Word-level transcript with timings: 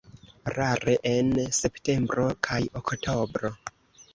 Rare 0.53 0.95
en 1.09 1.29
septembro 1.57 2.25
kaj 2.49 2.61
oktobro. 2.83 3.53